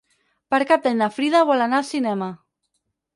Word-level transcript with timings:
Per 0.53 0.59
Cap 0.69 0.81
d'Any 0.87 0.95
na 1.01 1.09
Frida 1.17 1.41
vol 1.49 1.61
anar 1.65 1.81
al 1.83 1.85
cinema. 1.91 2.31